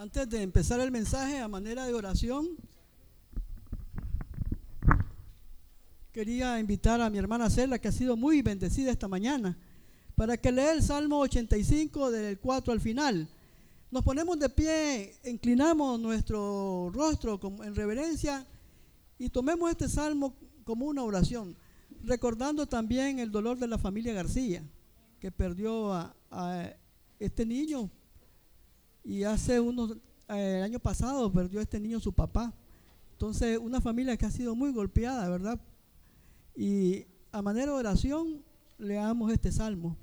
Antes 0.00 0.30
de 0.30 0.42
empezar 0.42 0.78
el 0.78 0.92
mensaje 0.92 1.40
a 1.40 1.48
manera 1.48 1.84
de 1.84 1.92
oración, 1.92 2.46
quería 6.12 6.60
invitar 6.60 7.00
a 7.00 7.10
mi 7.10 7.18
hermana 7.18 7.50
Cela, 7.50 7.80
que 7.80 7.88
ha 7.88 7.92
sido 7.92 8.16
muy 8.16 8.40
bendecida 8.40 8.92
esta 8.92 9.08
mañana, 9.08 9.58
para 10.14 10.36
que 10.36 10.52
lea 10.52 10.72
el 10.72 10.84
Salmo 10.84 11.18
85 11.18 12.12
del 12.12 12.38
4 12.38 12.72
al 12.72 12.80
final. 12.80 13.28
Nos 13.90 14.04
ponemos 14.04 14.38
de 14.38 14.48
pie, 14.48 15.16
inclinamos 15.24 15.98
nuestro 15.98 16.92
rostro 16.94 17.40
en 17.64 17.74
reverencia 17.74 18.46
y 19.18 19.30
tomemos 19.30 19.68
este 19.68 19.88
salmo 19.88 20.36
como 20.62 20.86
una 20.86 21.02
oración, 21.02 21.56
recordando 22.04 22.68
también 22.68 23.18
el 23.18 23.32
dolor 23.32 23.58
de 23.58 23.66
la 23.66 23.78
familia 23.78 24.12
García, 24.14 24.62
que 25.18 25.32
perdió 25.32 25.92
a, 25.92 26.14
este 27.18 27.44
niño 27.44 27.90
y 29.08 29.24
hace 29.24 29.58
unos, 29.58 29.92
eh, 30.28 30.56
el 30.58 30.62
año 30.62 30.78
pasado 30.78 31.32
perdió 31.32 31.62
este 31.62 31.80
niño 31.80 31.98
su 31.98 32.12
papá. 32.12 32.52
Entonces, 33.12 33.58
una 33.58 33.80
familia 33.80 34.18
que 34.18 34.26
ha 34.26 34.30
sido 34.30 34.54
muy 34.54 34.70
golpeada, 34.70 35.26
¿verdad? 35.30 35.58
Y 36.54 37.06
a 37.32 37.40
manera 37.40 37.72
de 37.72 37.78
oración, 37.78 38.44
leamos 38.76 39.32
este 39.32 39.50
salmo. 39.50 39.96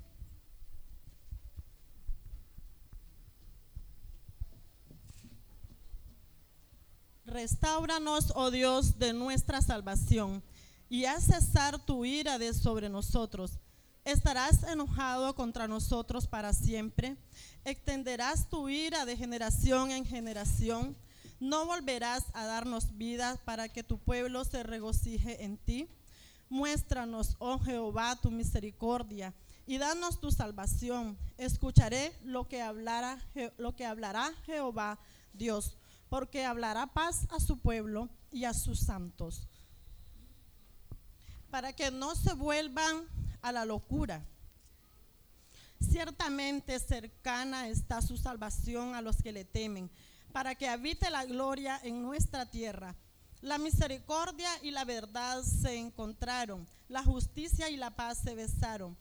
Restauranos, 7.26 8.32
oh 8.34 8.50
Dios, 8.50 8.98
de 8.98 9.12
nuestra 9.12 9.62
salvación, 9.62 10.42
y 10.88 11.04
haz 11.04 11.26
cesar 11.26 11.78
tu 11.78 12.04
ira 12.04 12.40
de 12.40 12.52
sobre 12.52 12.88
nosotros. 12.88 13.60
¿Estarás 14.06 14.62
enojado 14.62 15.34
contra 15.34 15.66
nosotros 15.66 16.28
para 16.28 16.52
siempre? 16.52 17.16
¿Extenderás 17.64 18.48
tu 18.48 18.68
ira 18.68 19.04
de 19.04 19.16
generación 19.16 19.90
en 19.90 20.06
generación? 20.06 20.96
¿No 21.40 21.66
volverás 21.66 22.22
a 22.32 22.46
darnos 22.46 22.96
vida 22.96 23.36
para 23.44 23.68
que 23.68 23.82
tu 23.82 23.98
pueblo 23.98 24.44
se 24.44 24.62
regocije 24.62 25.42
en 25.42 25.58
ti? 25.58 25.88
Muéstranos, 26.48 27.34
oh 27.40 27.58
Jehová, 27.58 28.14
tu 28.14 28.30
misericordia 28.30 29.34
y 29.66 29.78
danos 29.78 30.20
tu 30.20 30.30
salvación. 30.30 31.18
Escucharé 31.36 32.12
lo 32.22 32.46
que 32.46 32.62
hablará, 32.62 33.18
lo 33.58 33.74
que 33.74 33.86
hablará 33.86 34.32
Jehová 34.44 35.00
Dios 35.32 35.76
porque 36.08 36.44
hablará 36.44 36.86
paz 36.86 37.26
a 37.30 37.40
su 37.40 37.58
pueblo 37.58 38.08
y 38.30 38.44
a 38.44 38.54
sus 38.54 38.78
santos, 38.78 39.48
para 41.50 41.72
que 41.72 41.90
no 41.90 42.14
se 42.14 42.34
vuelvan 42.34 43.15
a 43.46 43.52
la 43.52 43.64
locura. 43.64 44.26
Ciertamente 45.80 46.80
cercana 46.80 47.68
está 47.68 48.02
su 48.02 48.16
salvación 48.16 48.96
a 48.96 49.00
los 49.00 49.22
que 49.22 49.30
le 49.30 49.44
temen, 49.44 49.88
para 50.32 50.56
que 50.56 50.68
habite 50.68 51.10
la 51.10 51.24
gloria 51.24 51.80
en 51.84 52.02
nuestra 52.02 52.46
tierra. 52.46 52.96
La 53.42 53.58
misericordia 53.58 54.50
y 54.62 54.72
la 54.72 54.84
verdad 54.84 55.44
se 55.44 55.76
encontraron, 55.76 56.66
la 56.88 57.04
justicia 57.04 57.70
y 57.70 57.76
la 57.76 57.94
paz 57.94 58.18
se 58.18 58.34
besaron. 58.34 58.96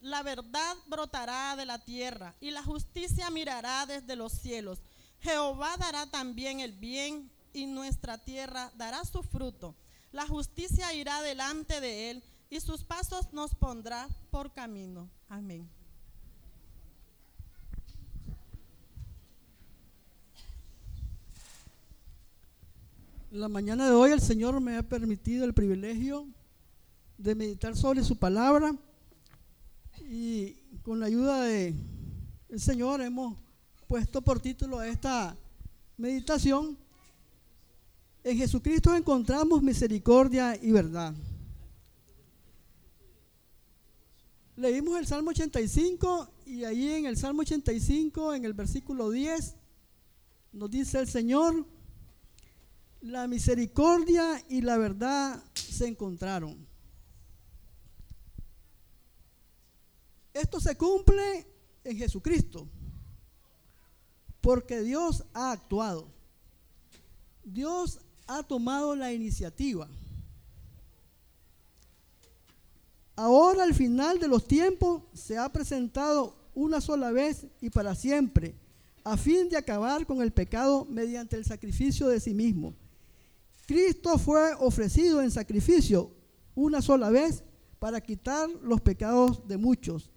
La 0.00 0.22
verdad 0.22 0.76
brotará 0.86 1.56
de 1.56 1.66
la 1.66 1.80
tierra 1.80 2.36
y 2.40 2.52
la 2.52 2.62
justicia 2.62 3.30
mirará 3.30 3.84
desde 3.86 4.14
los 4.14 4.32
cielos. 4.32 4.78
Jehová 5.22 5.76
dará 5.76 6.06
también 6.06 6.60
el 6.60 6.72
bien 6.72 7.32
y 7.52 7.66
nuestra 7.66 8.16
tierra 8.16 8.70
dará 8.76 9.04
su 9.04 9.24
fruto. 9.24 9.74
La 10.12 10.24
justicia 10.24 10.92
irá 10.92 11.20
delante 11.20 11.80
de 11.80 12.10
él 12.12 12.22
y 12.50 12.60
sus 12.60 12.82
pasos 12.82 13.32
nos 13.32 13.54
pondrá 13.54 14.08
por 14.30 14.52
camino. 14.52 15.08
Amén. 15.28 15.68
La 23.30 23.48
mañana 23.48 23.86
de 23.86 23.94
hoy 23.94 24.12
el 24.12 24.22
Señor 24.22 24.58
me 24.60 24.76
ha 24.76 24.82
permitido 24.82 25.44
el 25.44 25.52
privilegio 25.52 26.26
de 27.18 27.34
meditar 27.34 27.76
sobre 27.76 28.02
su 28.02 28.16
palabra 28.16 28.74
y 30.00 30.54
con 30.82 30.98
la 31.00 31.06
ayuda 31.06 31.42
del 31.42 31.74
Señor 32.56 33.02
hemos 33.02 33.36
puesto 33.86 34.22
por 34.22 34.40
título 34.40 34.78
a 34.78 34.88
esta 34.88 35.36
meditación, 35.98 36.78
en 38.24 38.38
Jesucristo 38.38 38.94
encontramos 38.94 39.62
misericordia 39.62 40.56
y 40.56 40.70
verdad. 40.70 41.14
Leímos 44.58 44.98
el 44.98 45.06
Salmo 45.06 45.30
85 45.30 46.32
y 46.46 46.64
ahí 46.64 46.88
en 46.94 47.06
el 47.06 47.16
Salmo 47.16 47.42
85, 47.42 48.34
en 48.34 48.44
el 48.44 48.54
versículo 48.54 49.08
10, 49.08 49.54
nos 50.52 50.68
dice 50.68 50.98
el 50.98 51.06
Señor, 51.06 51.64
la 53.00 53.28
misericordia 53.28 54.44
y 54.48 54.62
la 54.62 54.76
verdad 54.76 55.40
se 55.54 55.86
encontraron. 55.86 56.66
Esto 60.34 60.58
se 60.58 60.76
cumple 60.76 61.46
en 61.84 61.96
Jesucristo. 61.96 62.66
Porque 64.40 64.80
Dios 64.80 65.24
ha 65.34 65.52
actuado. 65.52 66.08
Dios 67.44 68.00
ha 68.26 68.42
tomado 68.42 68.96
la 68.96 69.12
iniciativa. 69.12 69.88
Ahora 73.18 73.64
al 73.64 73.74
final 73.74 74.20
de 74.20 74.28
los 74.28 74.46
tiempos 74.46 75.02
se 75.12 75.36
ha 75.36 75.48
presentado 75.48 76.36
una 76.54 76.80
sola 76.80 77.10
vez 77.10 77.48
y 77.60 77.68
para 77.68 77.96
siempre, 77.96 78.54
a 79.02 79.16
fin 79.16 79.48
de 79.48 79.56
acabar 79.56 80.06
con 80.06 80.22
el 80.22 80.30
pecado 80.30 80.86
mediante 80.88 81.34
el 81.34 81.44
sacrificio 81.44 82.06
de 82.06 82.20
sí 82.20 82.32
mismo. 82.32 82.76
Cristo 83.66 84.18
fue 84.18 84.54
ofrecido 84.60 85.20
en 85.20 85.32
sacrificio 85.32 86.12
una 86.54 86.80
sola 86.80 87.10
vez 87.10 87.42
para 87.80 88.00
quitar 88.00 88.48
los 88.62 88.80
pecados 88.82 89.48
de 89.48 89.56
muchos. 89.56 90.12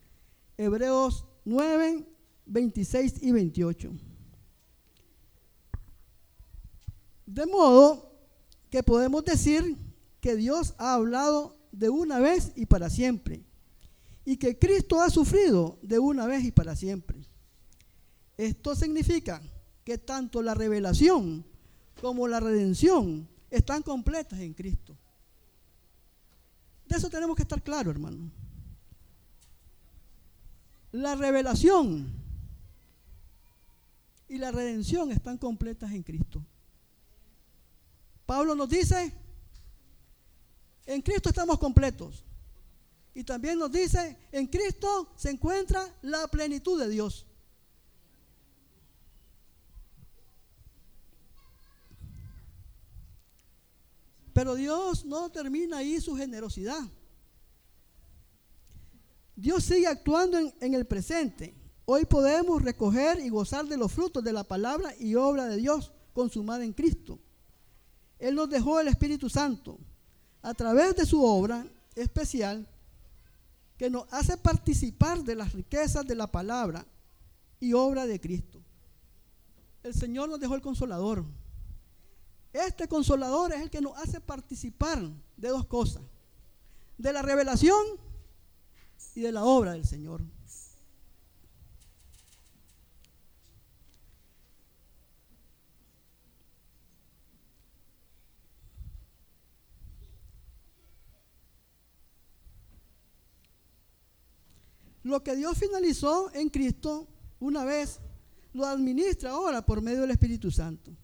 Hebreos 0.56 1.25
9, 1.44 2.06
26 2.45 3.23
y 3.23 3.31
28. 3.31 3.94
De 7.25 7.47
modo 7.47 8.13
que 8.69 8.84
podemos 8.84 9.25
decir 9.25 9.75
que 10.19 10.35
Dios 10.35 10.75
ha 10.78 10.94
hablado 10.94 11.60
de 11.72 11.90
una 11.90 12.20
vez 12.20 12.52
y 12.56 12.66
para 12.66 12.90
siempre, 12.90 13.44
y 14.26 14.38
que 14.38 14.58
Cristo 14.58 15.02
ha 15.02 15.09
sufrido 15.09 15.80
de 15.82 16.00
una 16.00 16.28
vez 16.28 16.44
y 16.44 16.52
para 16.52 16.76
siempre. 16.76 17.18
Esto 18.38 18.76
significa 18.76 19.42
que 19.84 19.98
tanto 19.98 20.42
la 20.42 20.54
revelación 20.54 21.46
como 22.02 22.28
la 22.28 22.40
redención 22.40 23.28
están 23.50 23.84
completas 23.84 24.40
en 24.40 24.54
Cristo. 24.54 24.98
De 26.88 26.98
eso 26.98 27.09
tenemos 27.09 27.36
que 27.36 27.44
estar 27.44 27.62
claros, 27.62 27.94
hermano. 27.94 28.32
La 30.92 31.16
revelación 31.16 32.12
y 34.28 34.38
la 34.38 34.52
redención 34.52 35.12
están 35.12 35.38
completas 35.38 35.92
en 35.92 36.03
Cristo. 36.03 36.46
Pablo 38.26 38.56
nos 38.56 38.70
dice, 38.70 39.14
en 40.86 41.02
Cristo 41.02 41.30
estamos 41.30 41.59
completos. 41.59 42.24
Y 43.14 43.24
también 43.24 43.59
nos 43.59 43.72
dice, 43.72 44.18
en 44.31 44.47
Cristo 44.47 45.12
se 45.16 45.30
encuentra 45.30 45.86
la 46.02 46.28
plenitud 46.28 46.80
de 46.80 46.90
Dios. 46.90 47.25
Pero 54.34 54.56
Dios 54.56 55.03
no 55.03 55.30
termina 55.30 55.78
ahí 55.78 56.00
su 56.00 56.16
generosidad. 56.16 56.81
Dios 59.36 59.64
sigue 59.64 59.88
actuando 59.88 60.38
en, 60.38 60.74
el 60.74 60.86
presente. 60.86 61.53
Hoy 61.85 62.05
podemos 62.05 62.61
recoger 62.61 63.20
y 63.20 63.29
gozar 63.29 63.66
de 63.66 63.76
los 63.76 63.91
frutos 63.91 64.23
de 64.23 64.32
la 64.32 64.46
palabra 64.46 64.94
y 64.97 65.16
obra 65.16 65.47
de 65.47 65.58
Dios 65.58 65.91
consumada 66.14 66.64
en 66.64 66.72
Cristo. 66.72 67.20
Él 68.20 68.35
nos 68.35 68.50
dejó 68.50 68.79
el 68.79 68.88
Espíritu 68.88 69.29
Santo 69.29 69.79
a 70.41 70.53
través 70.53 70.96
de 70.96 71.05
su 71.05 71.23
obra 71.23 71.66
especial 71.96 72.67
que 73.78 73.90
nos 73.90 74.05
hace 74.11 74.38
participar 74.38 75.23
de 75.23 75.35
las 75.35 75.53
riquezas 75.53 76.05
de 76.05 76.16
la 76.16 76.28
palabra 76.28 76.85
y 77.59 77.73
obra 77.73 78.05
de 78.05 78.20
Cristo. 78.20 78.61
El 79.84 79.93
Señor 79.93 80.29
nos 80.29 80.40
dejó 80.40 80.55
el 80.55 80.61
consolador. 80.61 81.26
Este 82.53 82.88
consolador 82.88 83.53
es 83.53 83.61
el 83.61 83.70
que 83.70 83.82
nos 83.82 83.97
hace 83.97 84.20
participar 84.20 85.02
de 85.38 85.49
dos 85.49 85.66
cosas, 85.66 86.03
de 86.97 87.14
la 87.14 87.22
revelación 87.22 87.82
y 89.16 89.22
de 89.22 89.32
la 89.32 89.43
obra 89.43 89.72
del 89.72 89.85
Señor. 89.85 90.22
Lo 105.03 105.24
que 105.24 105.36
Dios 105.36 105.58
finalizó 105.58 106.32
en 106.34 106.50
Cristo 106.50 107.08
una 107.40 107.66
vez 107.66 108.00
lo 108.53 108.66
administra 108.66 109.32
ahora 109.32 109.66
por 109.66 109.82
medio 109.82 110.02
del 110.02 110.12
Espíritu 110.12 110.52
Santo. 110.52 110.96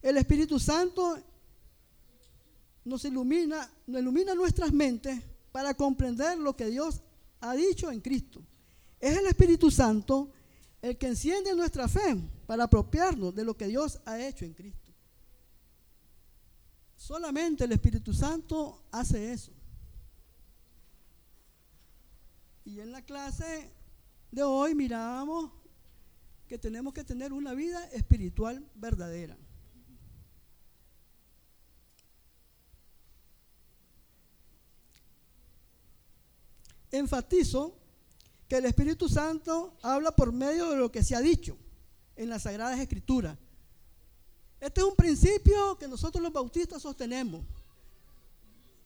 El 0.00 0.16
Espíritu 0.16 0.58
Santo 0.58 1.18
nos 2.84 3.04
ilumina, 3.04 3.70
nos 3.86 4.00
ilumina 4.00 4.34
nuestras 4.34 4.72
mentes 4.72 5.22
para 5.52 5.74
comprender 5.74 6.38
lo 6.38 6.56
que 6.56 6.66
Dios 6.66 7.02
ha 7.40 7.54
dicho 7.54 7.90
en 7.90 8.00
Cristo. 8.00 8.42
Es 8.98 9.16
el 9.16 9.26
Espíritu 9.26 9.70
Santo 9.70 10.32
el 10.80 10.98
que 10.98 11.06
enciende 11.06 11.54
nuestra 11.54 11.86
fe 11.88 12.16
para 12.46 12.64
apropiarnos 12.64 13.34
de 13.34 13.44
lo 13.44 13.56
que 13.56 13.68
Dios 13.68 14.00
ha 14.04 14.20
hecho 14.20 14.44
en 14.44 14.52
Cristo. 14.52 14.92
Solamente 16.96 17.64
el 17.64 17.72
Espíritu 17.72 18.12
Santo 18.12 18.84
hace 18.90 19.32
eso. 19.32 19.52
Y 22.64 22.80
en 22.80 22.92
la 22.92 23.02
clase 23.02 23.70
de 24.30 24.42
hoy 24.42 24.74
mirábamos 24.74 25.50
que 26.46 26.58
tenemos 26.58 26.92
que 26.92 27.04
tener 27.04 27.32
una 27.32 27.54
vida 27.54 27.84
espiritual 27.86 28.64
verdadera. 28.74 29.36
Enfatizo 36.90 37.78
que 38.48 38.58
el 38.58 38.66
Espíritu 38.66 39.08
Santo 39.08 39.78
habla 39.82 40.14
por 40.14 40.30
medio 40.30 40.70
de 40.70 40.76
lo 40.76 40.92
que 40.92 41.02
se 41.02 41.16
ha 41.16 41.20
dicho 41.20 41.56
en 42.16 42.28
las 42.28 42.42
Sagradas 42.42 42.78
Escrituras. 42.78 43.38
Este 44.60 44.80
es 44.82 44.86
un 44.86 44.94
principio 44.94 45.76
que 45.78 45.88
nosotros 45.88 46.22
los 46.22 46.32
bautistas 46.32 46.82
sostenemos. 46.82 47.44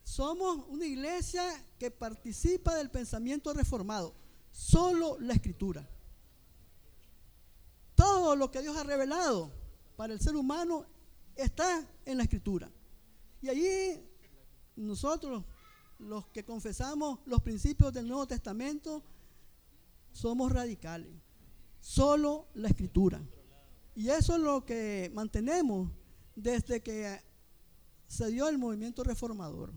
Somos 0.06 0.64
una 0.68 0.86
iglesia 0.86 1.42
que 1.80 1.90
participa 1.90 2.76
del 2.76 2.90
pensamiento 2.90 3.52
reformado. 3.52 4.14
Solo 4.52 5.18
la 5.18 5.34
escritura. 5.34 5.86
Todo 7.96 8.36
lo 8.36 8.48
que 8.52 8.62
Dios 8.62 8.76
ha 8.76 8.84
revelado 8.84 9.50
para 9.96 10.12
el 10.12 10.20
ser 10.20 10.36
humano 10.36 10.86
está 11.34 11.84
en 12.04 12.18
la 12.18 12.22
escritura. 12.22 12.70
Y 13.42 13.48
allí 13.48 14.00
nosotros, 14.76 15.44
los 15.98 16.24
que 16.28 16.44
confesamos 16.44 17.18
los 17.26 17.42
principios 17.42 17.92
del 17.92 18.06
Nuevo 18.06 18.28
Testamento, 18.28 19.02
somos 20.12 20.52
radicales. 20.52 21.10
Solo 21.80 22.46
la 22.54 22.68
escritura. 22.68 23.20
Y 23.96 24.08
eso 24.08 24.36
es 24.36 24.40
lo 24.40 24.64
que 24.64 25.10
mantenemos 25.12 25.90
desde 26.36 26.80
que 26.80 27.20
se 28.06 28.28
dio 28.28 28.48
el 28.48 28.56
movimiento 28.56 29.02
reformador. 29.02 29.72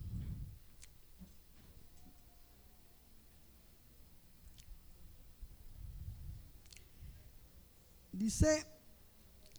Dice, 8.20 8.66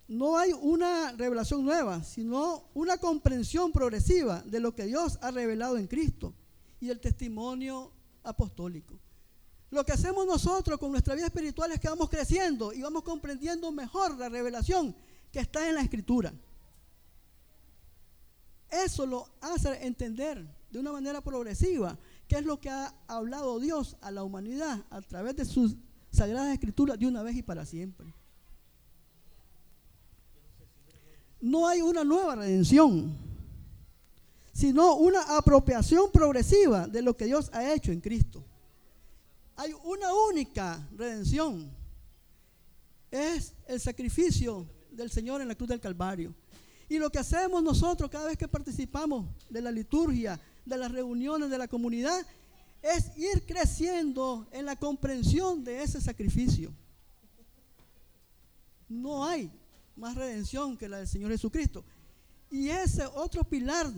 no 0.06 0.36
hay 0.36 0.52
una 0.52 1.12
revelación 1.12 1.64
nueva, 1.64 2.04
sino 2.04 2.68
una 2.74 2.98
comprensión 2.98 3.72
progresiva 3.72 4.42
de 4.42 4.60
lo 4.60 4.74
que 4.74 4.84
Dios 4.84 5.18
ha 5.22 5.30
revelado 5.30 5.78
en 5.78 5.86
Cristo 5.86 6.34
y 6.78 6.90
el 6.90 7.00
testimonio 7.00 7.90
apostólico. 8.22 9.00
Lo 9.70 9.82
que 9.82 9.92
hacemos 9.92 10.26
nosotros 10.26 10.78
con 10.78 10.90
nuestra 10.90 11.14
vida 11.14 11.24
espiritual 11.26 11.72
es 11.72 11.80
que 11.80 11.88
vamos 11.88 12.10
creciendo 12.10 12.74
y 12.74 12.82
vamos 12.82 13.02
comprendiendo 13.02 13.72
mejor 13.72 14.18
la 14.18 14.28
revelación 14.28 14.94
que 15.32 15.40
está 15.40 15.66
en 15.66 15.76
la 15.76 15.80
escritura. 15.80 16.30
Eso 18.68 19.06
lo 19.06 19.26
hace 19.40 19.86
entender 19.86 20.46
de 20.70 20.78
una 20.78 20.92
manera 20.92 21.22
progresiva 21.22 21.98
qué 22.28 22.36
es 22.36 22.44
lo 22.44 22.60
que 22.60 22.68
ha 22.68 22.94
hablado 23.08 23.58
Dios 23.58 23.96
a 24.02 24.10
la 24.10 24.22
humanidad 24.22 24.84
a 24.90 25.00
través 25.00 25.34
de 25.36 25.46
sus 25.46 25.76
sagradas 26.12 26.52
escrituras 26.52 26.98
de 26.98 27.06
una 27.06 27.22
vez 27.22 27.36
y 27.36 27.42
para 27.42 27.64
siempre. 27.64 28.12
No 31.40 31.66
hay 31.66 31.80
una 31.80 32.04
nueva 32.04 32.36
redención, 32.36 33.16
sino 34.52 34.96
una 34.96 35.36
apropiación 35.36 36.10
progresiva 36.12 36.86
de 36.86 37.02
lo 37.02 37.16
que 37.16 37.26
Dios 37.26 37.50
ha 37.52 37.72
hecho 37.72 37.92
en 37.92 38.00
Cristo. 38.00 38.44
Hay 39.56 39.72
una 39.84 40.12
única 40.14 40.86
redención. 40.96 41.70
Es 43.10 43.54
el 43.66 43.80
sacrificio 43.80 44.66
del 44.90 45.10
Señor 45.10 45.40
en 45.40 45.48
la 45.48 45.54
cruz 45.54 45.68
del 45.68 45.80
Calvario. 45.80 46.34
Y 46.88 46.98
lo 46.98 47.10
que 47.10 47.18
hacemos 47.18 47.62
nosotros 47.62 48.10
cada 48.10 48.26
vez 48.26 48.36
que 48.36 48.48
participamos 48.48 49.26
de 49.48 49.62
la 49.62 49.70
liturgia, 49.70 50.40
de 50.64 50.76
las 50.76 50.90
reuniones 50.90 51.50
de 51.50 51.58
la 51.58 51.68
comunidad, 51.68 52.26
es 52.82 53.16
ir 53.16 53.44
creciendo 53.46 54.46
en 54.50 54.66
la 54.66 54.76
comprensión 54.76 55.62
de 55.62 55.82
ese 55.82 56.00
sacrificio. 56.00 56.72
No 58.88 59.24
hay 59.24 59.50
más 59.96 60.14
redención 60.14 60.76
que 60.76 60.88
la 60.88 60.98
del 60.98 61.08
Señor 61.08 61.30
Jesucristo. 61.30 61.84
Y 62.50 62.68
ese 62.68 63.06
otro 63.06 63.44
pilar 63.44 63.90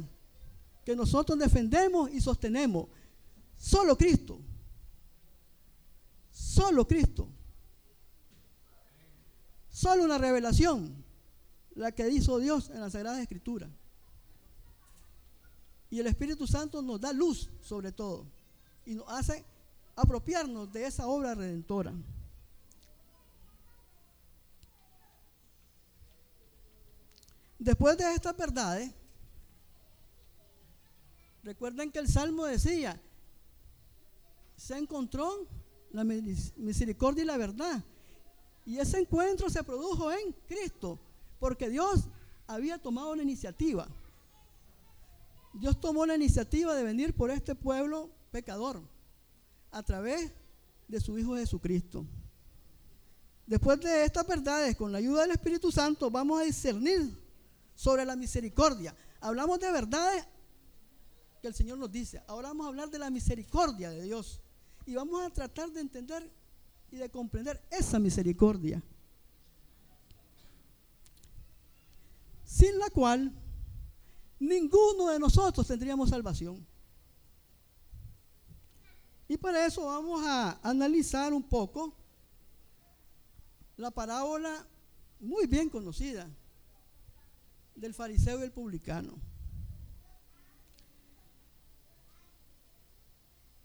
que 0.85 0.97
nosotros 0.97 1.39
defendemos 1.39 2.11
y 2.13 2.21
sostenemos, 2.21 2.89
solo 3.57 3.97
Cristo. 3.97 4.39
Solo 6.31 6.87
Cristo. 6.87 7.29
Solo 9.71 10.05
una 10.05 10.19
revelación, 10.19 11.03
la 11.75 11.93
que 11.93 12.09
hizo 12.09 12.39
Dios 12.39 12.71
en 12.71 12.81
la 12.81 12.91
Sagrada 12.91 13.23
Escritura. 13.23 13.71
Y 15.91 16.01
el 16.01 16.07
Espíritu 16.07 16.47
Santo 16.47 16.83
nos 16.83 17.01
da 17.01 17.13
luz 17.13 17.51
sobre 17.63 17.93
todo 17.93 18.27
y 18.87 18.95
nos 18.95 19.09
hace 19.09 19.45
apropiarnos 19.95 20.73
de 20.73 20.87
esa 20.87 21.07
obra 21.07 21.35
redentora. 21.35 21.93
Después 27.63 27.97
de 27.97 28.13
estas 28.13 28.37
verdades, 28.37 28.91
recuerden 31.45 31.93
que 31.93 32.01
el 32.01 32.09
Salmo 32.09 32.45
decía, 32.45 33.01
se 34.57 34.77
encontró 34.77 35.47
la 35.93 36.03
misericordia 36.03 37.23
y 37.23 37.27
la 37.27 37.37
verdad. 37.37 37.85
Y 38.67 38.79
ese 38.79 38.99
encuentro 38.99 39.49
se 39.49 39.63
produjo 39.63 40.11
en 40.11 40.33
Cristo, 40.49 40.99
porque 41.39 41.69
Dios 41.69 42.09
había 42.49 42.79
tomado 42.79 43.15
la 43.15 43.23
iniciativa. 43.23 43.87
Dios 45.53 45.81
tomó 45.81 46.05
la 46.05 46.17
iniciativa 46.17 46.75
de 46.75 46.83
venir 46.83 47.15
por 47.15 47.31
este 47.31 47.55
pueblo 47.55 48.11
pecador 48.33 48.83
a 49.71 49.85
través 49.85 50.33
de 50.89 50.99
su 50.99 51.17
Hijo 51.17 51.37
Jesucristo. 51.37 52.05
Después 53.47 53.79
de 53.79 54.05
estas 54.05 54.27
verdades, 54.27 54.75
con 54.75 54.91
la 54.91 54.99
ayuda 54.99 55.23
del 55.23 55.31
Espíritu 55.31 55.71
Santo, 55.71 56.11
vamos 56.11 56.41
a 56.41 56.45
discernir 56.45 57.22
sobre 57.75 58.05
la 58.05 58.17
misericordia. 58.17 58.95
Hablamos 59.21 59.59
de 59.61 59.71
verdades 59.71 60.27
que 61.41 61.49
el 61.49 61.55
Señor 61.55 61.79
nos 61.79 61.91
dice. 61.91 62.23
Ahora 62.27 62.49
vamos 62.49 62.67
a 62.67 62.69
hablar 62.69 62.91
de 62.91 62.99
la 62.99 63.11
misericordia 63.11 63.91
de 63.91 64.03
Dios. 64.03 64.41
Y 64.87 64.95
vamos 64.95 65.23
a 65.23 65.31
tratar 65.31 65.71
de 65.71 65.81
entender 65.81 66.31
y 66.91 66.97
de 66.97 67.11
comprender 67.11 67.61
esa 67.71 67.99
misericordia. 67.99 68.83
Sin 72.45 72.79
la 72.79 72.91
cual 72.91 73.33
ninguno 74.39 75.09
de 75.09 75.19
nosotros 75.19 75.67
tendríamos 75.67 76.11
salvación. 76.11 76.67
Y 79.27 79.37
para 79.37 79.67
eso 79.67 79.87
vamos 79.87 80.23
a 80.27 80.61
analizar 80.63 81.33
un 81.33 81.43
poco 81.43 81.97
la 83.77 83.91
parábola 83.91 84.67
muy 85.19 85.47
bien 85.47 85.71
conocida 85.71 86.29
del 87.75 87.95
fariseo 87.95 88.41
y 88.41 88.43
el 88.43 88.53
publicano. 88.53 89.19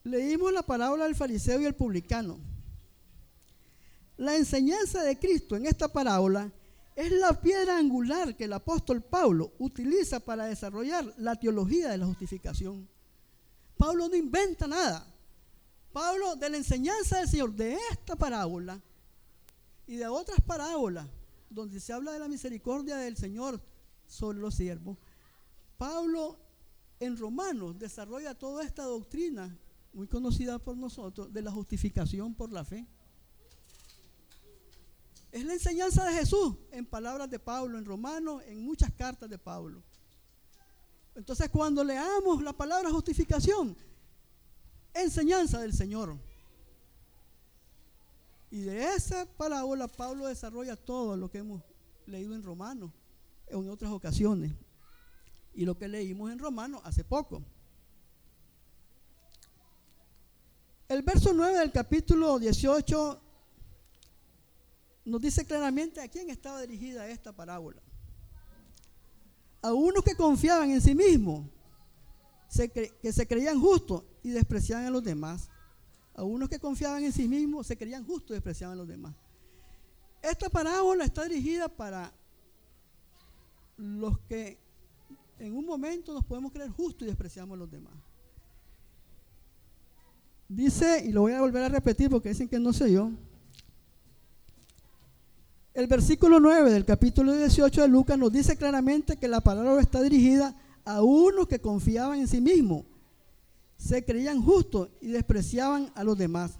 Leímos 0.04 0.54
la 0.54 0.64
parábola 0.64 1.04
del 1.06 1.16
fariseo 1.16 1.60
y 1.60 1.66
el 1.66 1.76
publicano. 1.76 2.40
La 4.16 4.36
enseñanza 4.36 5.04
de 5.04 5.20
Cristo 5.20 5.56
en 5.56 5.66
esta 5.66 5.88
parábola 5.92 6.52
es 6.96 7.12
la 7.12 7.40
piedra 7.40 7.78
angular 7.78 8.36
que 8.36 8.46
el 8.46 8.54
apóstol 8.54 9.04
Pablo 9.04 9.54
utiliza 9.60 10.20
para 10.20 10.46
desarrollar 10.46 11.14
la 11.18 11.36
teología 11.36 11.90
de 11.90 11.98
la 11.98 12.08
justificación. 12.08 12.90
Pablo 13.78 14.10
no 14.10 14.16
inventa 14.16 14.66
nada. 14.66 15.06
Pablo 15.94 16.36
de 16.36 16.50
la 16.50 16.58
enseñanza 16.58 17.20
del 17.20 17.28
Señor, 17.28 17.54
de 17.54 17.78
esta 17.92 18.16
parábola 18.16 18.82
y 19.86 19.98
de 19.98 20.08
otras 20.08 20.40
parábolas 20.42 21.08
donde 21.50 21.80
se 21.80 21.94
habla 21.94 22.14
de 22.14 22.20
la 22.20 22.28
misericordia 22.28 22.98
del 22.98 23.16
Señor 23.16 23.62
sobre 24.08 24.40
los 24.40 24.56
siervos. 24.56 24.98
Pablo 25.78 26.40
en 27.00 27.18
Romanos 27.18 27.78
desarrolla 27.78 28.34
toda 28.34 28.64
esta 28.64 28.84
doctrina 28.84 29.56
muy 29.94 30.08
conocida 30.08 30.58
por 30.60 30.76
nosotros 30.78 31.32
de 31.32 31.42
la 31.42 31.52
justificación 31.52 32.34
por 32.34 32.52
la 32.52 32.64
fe. 32.64 32.88
Es 35.32 35.46
la 35.46 35.54
enseñanza 35.54 36.06
de 36.06 36.14
Jesús 36.14 36.56
en 36.72 36.86
palabras 36.86 37.30
de 37.30 37.38
Pablo 37.38 37.78
en 37.78 37.86
Romanos, 37.86 38.42
en 38.48 38.64
muchas 38.64 38.92
cartas 38.94 39.30
de 39.30 39.38
Pablo. 39.38 39.84
Entonces 41.14 41.50
cuando 41.50 41.84
leamos 41.84 42.42
la 42.42 42.54
palabra 42.54 42.90
justificación, 42.90 43.76
enseñanza 44.94 45.60
del 45.60 45.74
Señor. 45.74 46.18
Y 48.50 48.62
de 48.62 48.94
esa 48.96 49.26
parábola 49.26 49.88
Pablo 49.88 50.28
desarrolla 50.28 50.76
todo 50.76 51.18
lo 51.18 51.30
que 51.30 51.40
hemos 51.40 51.62
leído 52.06 52.34
en 52.34 52.44
Romanos 52.44 52.92
en 53.48 53.70
otras 53.70 53.92
ocasiones. 53.92 54.54
Y 55.54 55.66
lo 55.66 55.78
que 55.78 55.88
leímos 55.88 56.32
en 56.32 56.40
Romanos 56.40 56.82
hace 56.84 57.04
poco. 57.04 57.44
El 60.88 61.02
verso 61.02 61.34
9 61.34 61.60
del 61.60 61.72
capítulo 61.72 62.40
18 62.40 63.22
nos 65.06 65.22
dice 65.22 65.46
claramente 65.46 66.02
a 66.02 66.08
quién 66.08 66.30
estaba 66.30 66.62
dirigida 66.62 67.08
esta 67.08 67.34
parábola. 67.34 67.82
A 69.62 69.74
unos 69.74 70.04
que 70.04 70.16
confiaban 70.16 70.72
en 70.72 70.82
sí 70.82 70.94
mismos, 70.94 71.46
que 73.02 73.14
se 73.14 73.28
creían 73.28 73.60
justos 73.60 74.04
y 74.24 74.30
despreciaban 74.30 74.86
a 74.86 74.90
los 74.90 75.04
demás. 75.04 75.50
A 76.14 76.24
unos 76.24 76.50
que 76.50 76.60
confiaban 76.60 77.04
en 77.04 77.12
sí 77.12 77.28
mismos, 77.28 77.68
se 77.68 77.78
creían 77.78 78.06
justos 78.06 78.32
y 78.32 78.34
despreciaban 78.36 78.74
a 78.74 78.78
los 78.78 78.88
demás. 78.88 79.16
Esta 80.22 80.50
parábola 80.50 81.04
está 81.06 81.24
dirigida 81.24 81.68
para 81.68 82.14
los 83.78 84.18
que 84.20 84.58
en 85.40 85.56
un 85.56 85.66
momento 85.66 86.14
nos 86.14 86.26
podemos 86.26 86.52
creer 86.52 86.70
justos 86.72 87.04
y 87.04 87.06
despreciamos 87.06 87.56
a 87.56 87.60
los 87.60 87.72
demás. 87.72 87.94
Dice, 90.50 91.04
y 91.06 91.12
lo 91.12 91.22
voy 91.22 91.34
a 91.34 91.42
volver 91.42 91.64
a 91.64 91.70
repetir 91.70 92.10
porque 92.10 92.30
dicen 92.30 92.48
que 92.48 92.60
no 92.60 92.74
sé 92.74 92.92
yo, 92.92 93.12
el 95.74 95.88
versículo 95.88 96.40
9 96.40 96.72
del 96.72 96.86
capítulo 96.86 97.34
18 97.34 97.82
de 97.82 97.88
Lucas 97.88 98.18
nos 98.18 98.32
dice 98.32 98.58
claramente 98.58 99.18
que 99.18 99.28
la 99.28 99.42
palabra 99.42 99.80
está 99.80 100.02
dirigida 100.02 100.56
a 100.86 101.04
unos 101.04 101.48
que 101.48 101.60
confiaban 101.60 102.20
en 102.20 102.28
sí 102.28 102.42
mismos, 102.42 102.84
se 103.78 104.04
creían 104.04 104.42
justos 104.42 104.90
y 105.02 105.08
despreciaban 105.08 105.92
a 105.94 106.04
los 106.04 106.18
demás. 106.18 106.54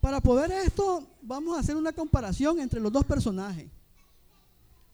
Para 0.00 0.20
poder 0.20 0.52
esto, 0.52 1.08
vamos 1.22 1.56
a 1.56 1.60
hacer 1.60 1.74
una 1.74 1.92
comparación 1.92 2.60
entre 2.60 2.80
los 2.80 2.92
dos 2.92 3.04
personajes. 3.04 3.66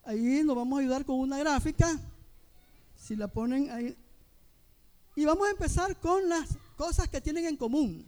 Ahí 0.09 0.43
nos 0.43 0.57
vamos 0.57 0.79
a 0.79 0.81
ayudar 0.81 1.05
con 1.05 1.21
una 1.21 1.37
gráfica, 1.37 2.01
si 2.97 3.15
la 3.15 3.29
ponen 3.29 3.71
ahí. 3.71 3.95
Y 5.15 5.27
vamos 5.27 5.47
a 5.47 5.51
empezar 5.51 6.01
con 6.01 6.27
las 6.31 6.49
cosas 6.79 7.09
que 7.09 7.21
tienen 7.21 7.45
en 7.45 7.59
común. 7.59 8.07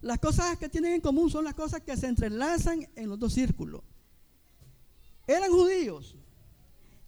Las 0.00 0.18
cosas 0.18 0.58
que 0.58 0.68
tienen 0.68 0.94
en 0.94 1.00
común 1.00 1.30
son 1.30 1.44
las 1.44 1.54
cosas 1.54 1.80
que 1.80 1.96
se 1.96 2.08
entrelazan 2.08 2.88
en 2.96 3.08
los 3.08 3.20
dos 3.20 3.32
círculos. 3.32 3.82
Eran 5.28 5.48
judíos, 5.48 6.16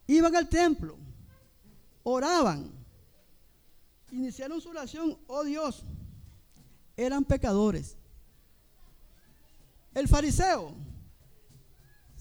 iban 0.06 0.36
al 0.36 0.48
templo, 0.48 0.96
oraban, 2.04 2.70
iniciaron 4.12 4.60
su 4.60 4.68
oración, 4.68 5.18
oh 5.26 5.42
Dios, 5.42 5.82
eran 6.96 7.24
pecadores. 7.24 7.96
El 9.92 10.06
fariseo 10.06 10.72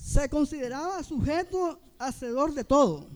se 0.10 0.28
consideraba 0.30 1.04
sujeto 1.04 1.80
hacedor 2.00 2.54
de 2.54 2.64
todo. 2.64 3.10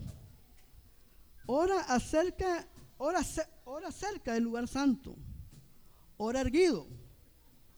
Ora 1.45 1.79
acerca, 1.81 2.67
ora, 2.97 3.21
ora 3.65 3.91
cerca 3.91 4.33
del 4.33 4.43
lugar 4.43 4.67
santo. 4.67 5.15
Ora 6.17 6.41
erguido 6.41 6.85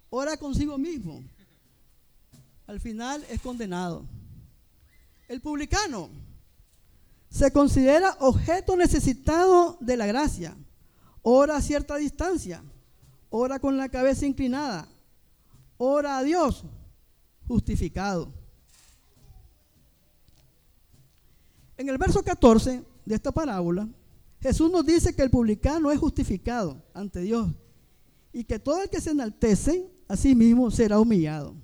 ora 0.09 0.37
consigo 0.37 0.77
mismo. 0.77 1.23
Al 2.67 2.79
final 2.79 3.25
es 3.29 3.41
condenado. 3.41 4.05
El 5.27 5.41
publicano 5.41 6.09
se 7.29 7.51
considera 7.51 8.15
objeto 8.19 8.77
necesitado 8.77 9.77
de 9.81 9.97
la 9.97 10.05
gracia. 10.05 10.55
Ora 11.21 11.57
a 11.57 11.61
cierta 11.61 11.97
distancia. 11.97 12.63
Ora 13.29 13.59
con 13.59 13.75
la 13.77 13.89
cabeza 13.89 14.25
inclinada. 14.25 14.87
Ora 15.77 16.17
a 16.17 16.23
Dios 16.23 16.63
justificado. 17.47 18.44
En 21.77 21.89
el 21.89 21.97
verso 21.97 22.23
14 22.23 22.83
de 23.05 23.15
esta 23.15 23.31
parábola, 23.31 23.87
Jesús 24.41 24.71
nos 24.71 24.85
dice 24.85 25.13
que 25.13 25.23
el 25.23 25.29
publicano 25.29 25.91
es 25.91 25.99
justificado 25.99 26.81
ante 26.93 27.21
Dios 27.21 27.49
y 28.31 28.43
que 28.43 28.59
todo 28.59 28.81
el 28.83 28.89
que 28.89 29.01
se 29.01 29.11
enaltece 29.11 29.89
mismo 30.35 30.69
será 30.71 30.99
humillado. 30.99 31.55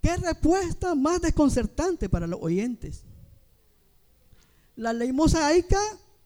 ¿Qué 0.00 0.16
respuesta 0.16 0.94
más 0.94 1.20
desconcertante 1.20 2.08
para 2.08 2.26
los 2.26 2.40
oyentes? 2.42 3.04
La 4.76 4.92
ley 4.92 5.12
mosaica 5.12 5.80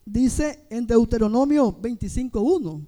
dice 0.05 0.65
en 0.71 0.87
Deuteronomio 0.87 1.77
25.1, 1.81 2.87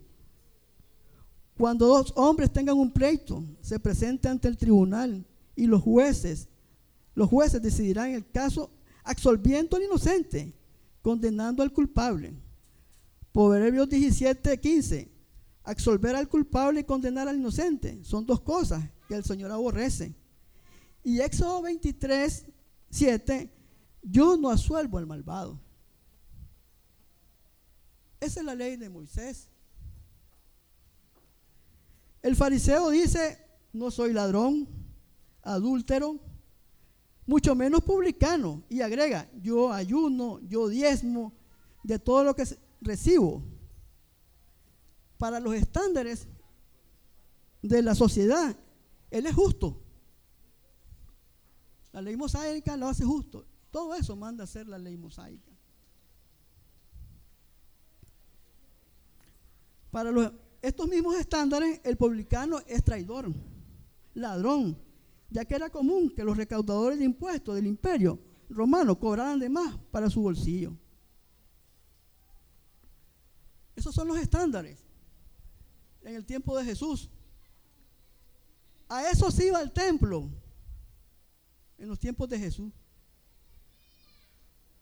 cuando 1.58 1.86
dos 1.86 2.12
hombres 2.16 2.52
tengan 2.52 2.76
un 2.76 2.92
pleito, 2.92 3.42
se 3.62 3.80
presente 3.80 4.28
ante 4.28 4.46
el 4.46 4.56
tribunal 4.56 5.24
y 5.56 5.66
los 5.66 5.82
jueces, 5.82 6.48
los 7.14 7.28
jueces 7.28 7.62
decidirán 7.62 8.10
el 8.10 8.30
caso 8.30 8.70
absolviendo 9.06 9.76
al 9.76 9.84
inocente, 9.84 10.52
condenando 11.00 11.62
al 11.62 11.72
culpable. 11.72 12.34
Proverbios 13.32 13.88
17.15, 13.88 15.08
absolver 15.62 16.16
al 16.16 16.28
culpable 16.28 16.80
y 16.80 16.84
condenar 16.84 17.28
al 17.28 17.36
inocente. 17.36 18.02
Son 18.02 18.26
dos 18.26 18.40
cosas 18.40 18.82
que 19.06 19.14
el 19.14 19.24
Señor 19.24 19.52
aborrece. 19.52 20.14
Y 21.04 21.20
Éxodo 21.20 21.62
23, 21.62 22.46
7, 22.90 23.50
yo 24.02 24.36
no 24.36 24.50
asuelvo 24.50 24.98
al 24.98 25.06
malvado. 25.06 25.60
Esa 28.18 28.40
es 28.40 28.46
la 28.46 28.56
ley 28.56 28.76
de 28.76 28.90
Moisés. 28.90 29.48
El 32.22 32.34
fariseo 32.34 32.90
dice, 32.90 33.38
no 33.72 33.92
soy 33.92 34.12
ladrón, 34.12 34.68
adúltero, 35.42 36.18
mucho 37.26 37.54
menos 37.54 37.82
publicano. 37.82 38.62
Y 38.68 38.80
agrega, 38.80 39.28
yo 39.42 39.72
ayuno, 39.72 40.40
yo 40.40 40.68
diezmo 40.68 41.32
de 41.82 41.98
todo 41.98 42.24
lo 42.24 42.34
que 42.34 42.44
recibo 42.80 43.42
para 45.18 45.40
los 45.40 45.54
estándares 45.54 46.28
de 47.62 47.82
la 47.82 47.94
sociedad, 47.94 48.56
Él 49.10 49.26
es 49.26 49.34
justo. 49.34 49.82
La 51.92 52.02
ley 52.02 52.16
mosaica 52.16 52.76
lo 52.76 52.88
hace 52.88 53.04
justo. 53.04 53.46
Todo 53.70 53.94
eso 53.94 54.14
manda 54.16 54.42
a 54.42 54.44
hacer 54.44 54.68
la 54.68 54.78
ley 54.78 54.96
mosaica. 54.96 55.52
Para 59.90 60.32
estos 60.60 60.88
mismos 60.88 61.16
estándares, 61.16 61.80
el 61.84 61.96
publicano 61.96 62.58
es 62.66 62.84
traidor, 62.84 63.32
ladrón, 64.14 64.76
ya 65.30 65.44
que 65.44 65.54
era 65.54 65.70
común 65.70 66.10
que 66.10 66.24
los 66.24 66.36
recaudadores 66.36 66.98
de 66.98 67.04
impuestos 67.04 67.54
del 67.54 67.66
imperio 67.66 68.18
romano 68.48 68.98
cobraran 68.98 69.38
de 69.38 69.48
más 69.48 69.76
para 69.90 70.08
su 70.08 70.22
bolsillo. 70.22 70.76
Esos 73.74 73.94
son 73.94 74.08
los 74.08 74.18
estándares 74.18 74.78
en 76.02 76.14
el 76.14 76.24
tiempo 76.24 76.56
de 76.56 76.64
Jesús. 76.64 77.10
A 78.88 79.10
eso 79.10 79.30
se 79.30 79.48
iba 79.48 79.58
al 79.58 79.72
templo 79.72 80.30
en 81.76 81.88
los 81.88 81.98
tiempos 81.98 82.28
de 82.28 82.38
Jesús. 82.38 82.72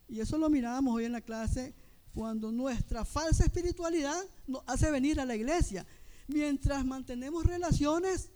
Y 0.06 0.20
eso 0.20 0.36
lo 0.38 0.50
mirábamos 0.50 0.94
hoy 0.94 1.06
en 1.06 1.12
la 1.12 1.22
clase 1.22 1.74
cuando 2.12 2.52
nuestra 2.52 3.04
falsa 3.04 3.44
espiritualidad 3.44 4.22
nos 4.46 4.62
hace 4.66 4.90
venir 4.90 5.18
a 5.18 5.24
la 5.24 5.34
iglesia. 5.34 5.86
Mientras 6.28 6.84
mantenemos 6.84 7.44
relaciones 7.44 8.30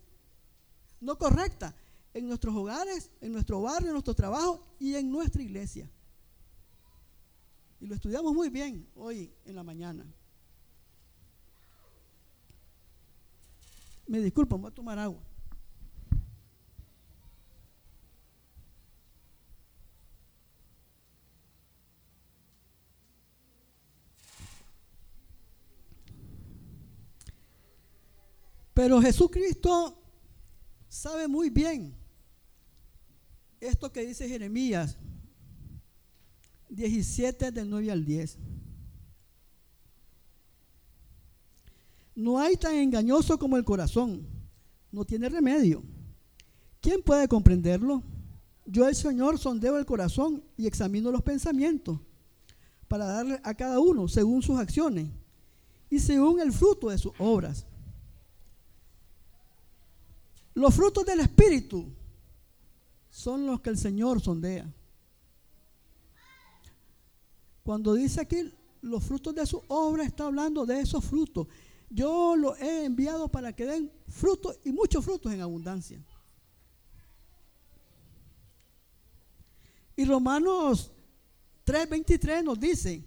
no 1.00 1.16
correctas 1.16 1.74
en 2.18 2.26
nuestros 2.26 2.54
hogares, 2.54 3.10
en 3.20 3.32
nuestro 3.32 3.62
barrio, 3.62 3.88
en 3.88 3.92
nuestro 3.92 4.14
trabajo 4.14 4.60
y 4.78 4.94
en 4.96 5.10
nuestra 5.10 5.40
iglesia. 5.40 5.88
Y 7.80 7.86
lo 7.86 7.94
estudiamos 7.94 8.34
muy 8.34 8.48
bien 8.48 8.88
hoy 8.96 9.32
en 9.44 9.54
la 9.54 9.62
mañana. 9.62 10.04
Me 14.08 14.18
disculpan, 14.20 14.60
voy 14.60 14.70
a 14.70 14.74
tomar 14.74 14.98
agua. 14.98 15.22
Pero 28.74 29.00
Jesucristo 29.00 30.02
sabe 30.88 31.28
muy 31.28 31.50
bien 31.50 31.97
esto 33.60 33.92
que 33.92 34.06
dice 34.06 34.28
Jeremías 34.28 34.96
17 36.68 37.50
del 37.50 37.70
9 37.70 37.90
al 37.90 38.04
10. 38.04 38.38
No 42.14 42.38
hay 42.38 42.56
tan 42.56 42.74
engañoso 42.74 43.38
como 43.38 43.56
el 43.56 43.64
corazón. 43.64 44.26
No 44.90 45.04
tiene 45.04 45.28
remedio. 45.28 45.82
¿Quién 46.80 47.02
puede 47.02 47.28
comprenderlo? 47.28 48.02
Yo 48.66 48.86
el 48.88 48.94
Señor 48.94 49.38
sondeo 49.38 49.78
el 49.78 49.86
corazón 49.86 50.42
y 50.56 50.66
examino 50.66 51.10
los 51.10 51.22
pensamientos 51.22 52.00
para 52.86 53.06
darle 53.06 53.40
a 53.42 53.54
cada 53.54 53.80
uno 53.80 54.08
según 54.08 54.42
sus 54.42 54.58
acciones 54.58 55.08
y 55.90 55.98
según 56.00 56.40
el 56.40 56.52
fruto 56.52 56.90
de 56.90 56.98
sus 56.98 57.12
obras. 57.18 57.66
Los 60.54 60.74
frutos 60.74 61.06
del 61.06 61.20
Espíritu 61.20 61.86
son 63.18 63.46
los 63.46 63.60
que 63.60 63.70
el 63.70 63.76
Señor 63.76 64.20
sondea. 64.20 64.72
Cuando 67.64 67.94
dice 67.94 68.20
aquí 68.20 68.54
los 68.80 69.02
frutos 69.02 69.34
de 69.34 69.44
su 69.44 69.60
obra, 69.66 70.04
está 70.04 70.26
hablando 70.26 70.64
de 70.64 70.78
esos 70.78 71.04
frutos. 71.04 71.48
Yo 71.90 72.36
los 72.36 72.56
he 72.60 72.84
enviado 72.84 73.26
para 73.26 73.52
que 73.52 73.66
den 73.66 73.92
frutos 74.06 74.60
y 74.64 74.70
muchos 74.70 75.04
frutos 75.04 75.32
en 75.32 75.40
abundancia. 75.40 76.00
Y 79.96 80.04
Romanos 80.04 80.92
3:23 81.66 82.44
nos 82.44 82.60
dice, 82.60 83.04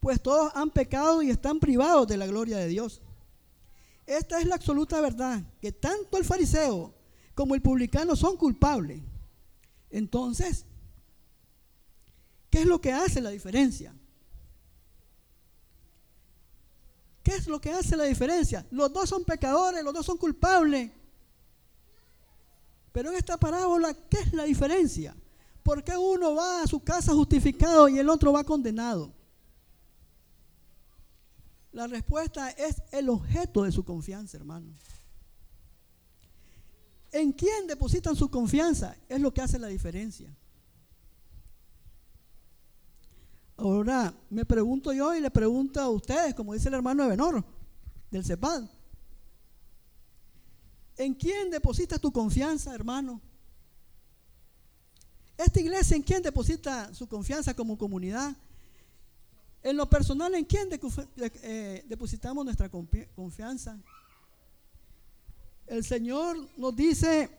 pues 0.00 0.20
todos 0.20 0.50
han 0.56 0.70
pecado 0.70 1.22
y 1.22 1.30
están 1.30 1.60
privados 1.60 2.08
de 2.08 2.16
la 2.16 2.26
gloria 2.26 2.56
de 2.58 2.66
Dios. 2.66 3.00
Esta 4.06 4.40
es 4.40 4.46
la 4.46 4.56
absoluta 4.56 5.00
verdad, 5.00 5.40
que 5.60 5.70
tanto 5.70 6.18
el 6.18 6.24
fariseo 6.24 6.92
como 7.36 7.54
el 7.54 7.62
publicano 7.62 8.16
son 8.16 8.36
culpables. 8.36 9.00
Entonces, 9.90 10.64
¿qué 12.50 12.60
es 12.60 12.66
lo 12.66 12.80
que 12.80 12.92
hace 12.92 13.20
la 13.20 13.30
diferencia? 13.30 13.94
¿Qué 17.22 17.34
es 17.34 17.46
lo 17.46 17.60
que 17.60 17.72
hace 17.72 17.96
la 17.96 18.04
diferencia? 18.04 18.66
Los 18.70 18.92
dos 18.92 19.08
son 19.08 19.24
pecadores, 19.24 19.84
los 19.84 19.92
dos 19.92 20.06
son 20.06 20.16
culpables. 20.16 20.90
Pero 22.92 23.10
en 23.10 23.16
esta 23.16 23.36
parábola, 23.36 23.94
¿qué 24.08 24.18
es 24.18 24.32
la 24.32 24.44
diferencia? 24.44 25.14
¿Por 25.62 25.84
qué 25.84 25.96
uno 25.96 26.34
va 26.34 26.62
a 26.62 26.66
su 26.66 26.80
casa 26.80 27.12
justificado 27.12 27.88
y 27.88 27.98
el 27.98 28.08
otro 28.08 28.32
va 28.32 28.44
condenado? 28.44 29.12
La 31.72 31.86
respuesta 31.86 32.50
es 32.50 32.82
el 32.90 33.08
objeto 33.08 33.62
de 33.62 33.70
su 33.70 33.84
confianza, 33.84 34.36
hermano. 34.36 34.72
¿En 37.12 37.32
quién 37.32 37.66
depositan 37.66 38.14
su 38.14 38.30
confianza? 38.30 38.96
Es 39.08 39.20
lo 39.20 39.32
que 39.32 39.40
hace 39.40 39.58
la 39.58 39.66
diferencia. 39.66 40.34
Ahora 43.56 44.14
me 44.30 44.44
pregunto 44.44 44.92
yo 44.92 45.14
y 45.14 45.20
le 45.20 45.30
pregunto 45.30 45.80
a 45.80 45.88
ustedes, 45.90 46.34
como 46.34 46.54
dice 46.54 46.68
el 46.68 46.74
hermano 46.74 47.04
Ebenor, 47.04 47.44
del 48.10 48.24
CEPAD. 48.24 48.64
¿En 50.96 51.14
quién 51.14 51.50
depositas 51.50 52.00
tu 52.00 52.12
confianza, 52.12 52.74
hermano? 52.74 53.20
Esta 55.36 55.60
iglesia, 55.60 55.96
¿en 55.96 56.02
quién 56.02 56.22
deposita 56.22 56.92
su 56.94 57.06
confianza 57.06 57.54
como 57.54 57.76
comunidad? 57.76 58.36
En 59.62 59.76
lo 59.76 59.88
personal, 59.88 60.34
¿en 60.34 60.44
quién 60.44 60.68
eh, 61.42 61.84
depositamos 61.86 62.44
nuestra 62.44 62.70
confianza? 62.70 63.78
El 65.70 65.84
Señor 65.84 66.36
nos 66.56 66.74
dice, 66.74 67.30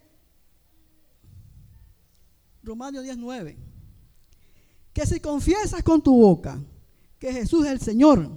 Romanos 2.63 3.03
19, 3.03 3.57
que 4.93 5.05
si 5.05 5.19
confiesas 5.19 5.83
con 5.83 6.01
tu 6.01 6.15
boca 6.15 6.57
que 7.19 7.33
Jesús 7.33 7.65
es 7.65 7.73
el 7.73 7.81
Señor 7.81 8.29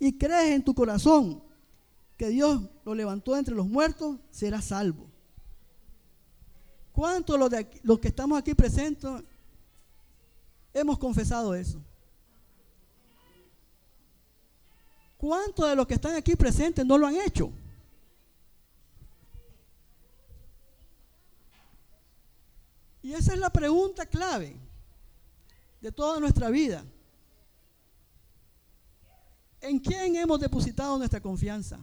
y 0.00 0.18
crees 0.18 0.56
en 0.56 0.64
tu 0.64 0.74
corazón 0.74 1.40
que 2.16 2.30
Dios 2.30 2.62
lo 2.84 2.96
levantó 2.96 3.36
entre 3.36 3.54
los 3.54 3.68
muertos, 3.68 4.18
serás 4.32 4.64
salvo. 4.64 5.06
¿Cuántos 6.90 7.38
los, 7.38 7.48
los 7.84 8.00
que 8.00 8.08
estamos 8.08 8.36
aquí 8.40 8.54
presentes 8.54 9.08
hemos 10.74 10.98
confesado 10.98 11.54
eso? 11.54 11.80
¿Cuántos 15.16 15.68
de 15.68 15.76
los 15.76 15.86
que 15.86 15.94
están 15.94 16.16
aquí 16.16 16.34
presentes 16.34 16.84
no 16.84 16.98
lo 16.98 17.06
han 17.06 17.14
hecho? 17.24 17.52
Y 23.08 23.14
esa 23.14 23.32
es 23.32 23.38
la 23.38 23.48
pregunta 23.48 24.04
clave 24.04 24.54
de 25.80 25.90
toda 25.90 26.20
nuestra 26.20 26.50
vida. 26.50 26.84
¿En 29.62 29.78
quién 29.78 30.14
hemos 30.16 30.38
depositado 30.38 30.98
nuestra 30.98 31.18
confianza? 31.18 31.78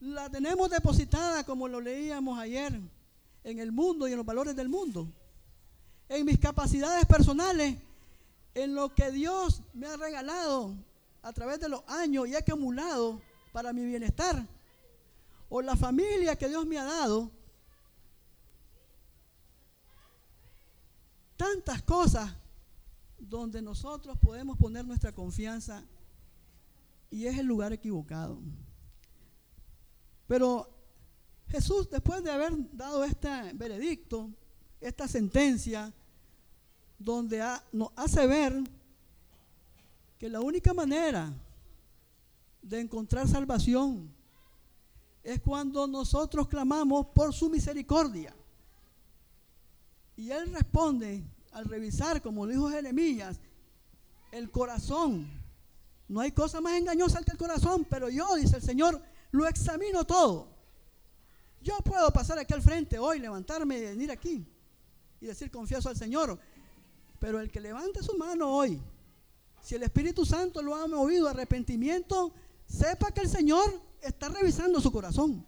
La 0.00 0.30
tenemos 0.30 0.70
depositada, 0.70 1.44
como 1.44 1.68
lo 1.68 1.82
leíamos 1.82 2.38
ayer, 2.38 2.80
en 3.44 3.58
el 3.58 3.72
mundo 3.72 4.08
y 4.08 4.12
en 4.12 4.16
los 4.16 4.24
valores 4.24 4.56
del 4.56 4.70
mundo. 4.70 5.06
En 6.08 6.24
mis 6.24 6.38
capacidades 6.38 7.04
personales, 7.04 7.76
en 8.54 8.74
lo 8.74 8.94
que 8.94 9.10
Dios 9.10 9.60
me 9.74 9.86
ha 9.86 9.98
regalado 9.98 10.72
a 11.20 11.30
través 11.34 11.60
de 11.60 11.68
los 11.68 11.82
años 11.88 12.26
y 12.26 12.32
he 12.32 12.38
acumulado 12.38 13.20
para 13.52 13.70
mi 13.74 13.84
bienestar, 13.84 14.46
o 15.50 15.60
la 15.60 15.76
familia 15.76 16.36
que 16.36 16.48
Dios 16.48 16.64
me 16.64 16.78
ha 16.78 16.84
dado, 16.84 17.30
tantas 21.36 21.82
cosas 21.82 22.34
donde 23.18 23.62
nosotros 23.62 24.16
podemos 24.18 24.58
poner 24.58 24.84
nuestra 24.84 25.12
confianza 25.12 25.84
y 27.10 27.26
es 27.26 27.38
el 27.38 27.46
lugar 27.46 27.72
equivocado. 27.72 28.38
Pero 30.26 30.68
Jesús, 31.48 31.88
después 31.88 32.22
de 32.22 32.30
haber 32.30 32.52
dado 32.76 33.04
este 33.04 33.28
veredicto, 33.54 34.30
esta 34.80 35.06
sentencia, 35.06 35.92
donde 36.98 37.42
nos 37.72 37.90
hace 37.96 38.26
ver 38.26 38.52
que 40.18 40.28
la 40.28 40.40
única 40.40 40.72
manera 40.72 41.32
de 42.62 42.80
encontrar 42.80 43.28
salvación 43.28 44.10
es 45.22 45.40
cuando 45.40 45.86
nosotros 45.86 46.48
clamamos 46.48 47.06
por 47.06 47.32
su 47.32 47.50
misericordia. 47.50 48.34
Y 50.16 50.30
él 50.30 50.52
responde 50.52 51.24
al 51.52 51.66
revisar, 51.66 52.22
como 52.22 52.46
dijo 52.46 52.70
Jeremías, 52.70 53.38
el 54.32 54.50
corazón. 54.50 55.30
No 56.08 56.20
hay 56.20 56.32
cosa 56.32 56.60
más 56.60 56.74
engañosa 56.78 57.22
que 57.22 57.32
el 57.32 57.38
corazón, 57.38 57.86
pero 57.88 58.08
yo, 58.08 58.34
dice 58.36 58.56
el 58.56 58.62
Señor, 58.62 59.02
lo 59.32 59.46
examino 59.46 60.04
todo. 60.04 60.48
Yo 61.60 61.78
puedo 61.78 62.10
pasar 62.12 62.38
aquí 62.38 62.54
al 62.54 62.62
frente 62.62 62.98
hoy, 62.98 63.18
levantarme 63.18 63.78
y 63.78 63.82
venir 63.82 64.10
aquí 64.10 64.46
y 65.20 65.26
decir 65.26 65.50
confieso 65.50 65.88
al 65.88 65.96
Señor, 65.96 66.38
pero 67.18 67.40
el 67.40 67.50
que 67.50 67.60
levante 67.60 68.02
su 68.02 68.16
mano 68.16 68.48
hoy 68.48 68.80
si 69.66 69.74
el 69.74 69.82
Espíritu 69.82 70.24
Santo 70.24 70.62
lo 70.62 70.76
ha 70.76 70.86
movido 70.86 71.26
a 71.26 71.32
arrepentimiento, 71.32 72.32
sepa 72.66 73.10
que 73.10 73.22
el 73.22 73.28
Señor 73.28 73.64
está 74.00 74.28
revisando 74.28 74.80
su 74.80 74.92
corazón. 74.92 75.44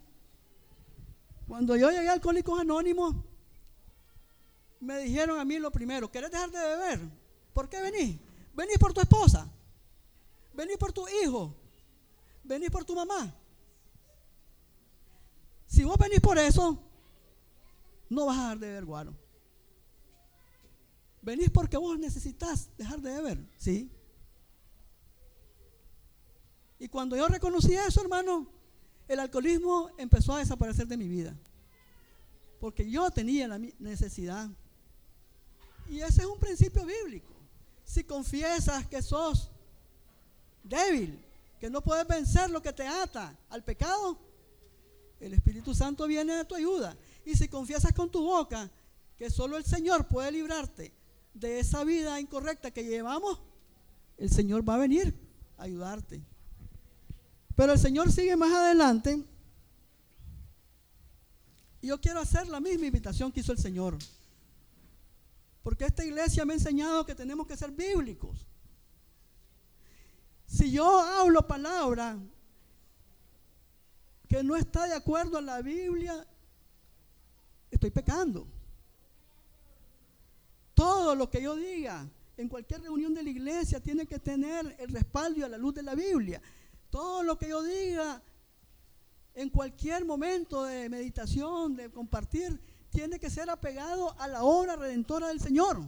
Cuando 1.46 1.76
yo 1.76 1.88
llegué 1.88 2.08
a 2.08 2.14
Alcohólicos 2.14 2.58
Anónimos, 2.58 3.14
me 4.80 4.98
dijeron 4.98 5.38
a 5.38 5.44
mí 5.44 5.58
lo 5.58 5.70
primero, 5.70 6.10
¿querés 6.10 6.30
dejar 6.30 6.50
de 6.50 6.58
beber? 6.58 7.00
¿Por 7.52 7.68
qué 7.68 7.80
venís? 7.80 8.18
Venís 8.54 8.78
por 8.78 8.92
tu 8.92 9.00
esposa, 9.00 9.48
venís 10.54 10.76
por 10.76 10.92
tu 10.92 11.06
hijo, 11.22 11.54
venís 12.44 12.70
por 12.70 12.84
tu 12.84 12.94
mamá. 12.94 13.34
Si 15.66 15.84
vos 15.84 15.96
venís 15.98 16.20
por 16.20 16.38
eso, 16.38 16.82
no 18.08 18.26
vas 18.26 18.38
a 18.38 18.42
dejar 18.42 18.58
de 18.58 18.66
beber 18.68 18.84
guaro. 18.84 19.14
Venís 21.22 21.50
porque 21.50 21.76
vos 21.76 21.98
necesitas 21.98 22.70
dejar 22.76 23.00
de 23.00 23.12
beber, 23.12 23.38
¿sí? 23.58 23.90
Y 26.78 26.88
cuando 26.88 27.16
yo 27.16 27.26
reconocí 27.26 27.74
eso, 27.74 28.00
hermano, 28.00 28.46
el 29.08 29.20
alcoholismo 29.20 29.90
empezó 29.98 30.34
a 30.34 30.38
desaparecer 30.38 30.86
de 30.86 30.96
mi 30.96 31.08
vida. 31.08 31.36
Porque 32.60 32.88
yo 32.88 33.10
tenía 33.10 33.48
la 33.48 33.58
necesidad. 33.58 34.48
Y 35.88 36.00
ese 36.00 36.22
es 36.22 36.26
un 36.26 36.38
principio 36.38 36.84
bíblico. 36.84 37.32
Si 37.84 38.04
confiesas 38.04 38.86
que 38.86 39.00
sos 39.02 39.50
débil, 40.62 41.18
que 41.58 41.70
no 41.70 41.82
puedes 41.82 42.06
vencer 42.06 42.50
lo 42.50 42.62
que 42.62 42.72
te 42.72 42.86
ata 42.86 43.36
al 43.48 43.64
pecado, 43.64 44.18
el 45.20 45.34
Espíritu 45.34 45.74
Santo 45.74 46.06
viene 46.06 46.34
a 46.34 46.44
tu 46.44 46.54
ayuda. 46.54 46.96
Y 47.24 47.34
si 47.34 47.48
confiesas 47.48 47.92
con 47.92 48.10
tu 48.10 48.22
boca 48.22 48.70
que 49.16 49.30
solo 49.30 49.56
el 49.56 49.64
Señor 49.64 50.06
puede 50.06 50.30
librarte 50.30 50.92
de 51.34 51.60
esa 51.60 51.84
vida 51.84 52.20
incorrecta 52.20 52.70
que 52.70 52.84
llevamos, 52.84 53.40
el 54.16 54.30
Señor 54.30 54.68
va 54.68 54.74
a 54.74 54.78
venir 54.78 55.14
a 55.56 55.64
ayudarte. 55.64 56.22
Pero 57.56 57.72
el 57.72 57.78
Señor 57.78 58.12
sigue 58.12 58.36
más 58.36 58.52
adelante. 58.52 59.24
Y 61.80 61.88
yo 61.88 62.00
quiero 62.00 62.20
hacer 62.20 62.46
la 62.48 62.60
misma 62.60 62.86
invitación 62.86 63.32
que 63.32 63.40
hizo 63.40 63.52
el 63.52 63.58
Señor. 63.58 63.96
Porque 65.68 65.84
esta 65.84 66.02
iglesia 66.02 66.46
me 66.46 66.54
ha 66.54 66.56
enseñado 66.56 67.04
que 67.04 67.14
tenemos 67.14 67.46
que 67.46 67.54
ser 67.54 67.70
bíblicos. 67.70 68.46
Si 70.46 70.72
yo 70.72 70.98
hablo 70.98 71.46
palabra 71.46 72.18
que 74.26 74.42
no 74.42 74.56
está 74.56 74.86
de 74.86 74.94
acuerdo 74.94 75.36
a 75.36 75.42
la 75.42 75.60
Biblia, 75.60 76.26
estoy 77.70 77.90
pecando. 77.90 78.46
Todo 80.72 81.14
lo 81.14 81.28
que 81.28 81.42
yo 81.42 81.54
diga 81.54 82.08
en 82.38 82.48
cualquier 82.48 82.80
reunión 82.80 83.12
de 83.12 83.22
la 83.22 83.28
iglesia 83.28 83.78
tiene 83.78 84.06
que 84.06 84.18
tener 84.18 84.74
el 84.78 84.88
respaldo 84.88 85.44
a 85.44 85.50
la 85.50 85.58
luz 85.58 85.74
de 85.74 85.82
la 85.82 85.94
Biblia. 85.94 86.40
Todo 86.88 87.22
lo 87.22 87.36
que 87.36 87.50
yo 87.50 87.62
diga 87.62 88.22
en 89.34 89.50
cualquier 89.50 90.06
momento 90.06 90.64
de 90.64 90.88
meditación, 90.88 91.76
de 91.76 91.90
compartir, 91.90 92.58
tiene 92.90 93.18
que 93.18 93.30
ser 93.30 93.50
apegado 93.50 94.18
a 94.18 94.28
la 94.28 94.42
obra 94.42 94.76
redentora 94.76 95.28
del 95.28 95.40
Señor. 95.40 95.80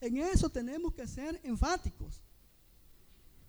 En 0.00 0.16
eso 0.18 0.48
tenemos 0.48 0.94
que 0.94 1.06
ser 1.06 1.40
enfáticos. 1.44 2.22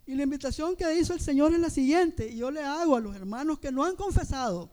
Y 0.05 0.15
la 0.15 0.23
invitación 0.23 0.75
que 0.75 0.97
hizo 0.97 1.13
el 1.13 1.19
Señor 1.19 1.53
es 1.53 1.59
la 1.59 1.69
siguiente, 1.69 2.27
y 2.27 2.37
yo 2.37 2.49
le 2.49 2.63
hago 2.63 2.95
a 2.95 2.99
los 3.01 3.15
hermanos 3.15 3.59
que 3.59 3.71
no 3.71 3.83
han 3.83 3.95
confesado, 3.95 4.69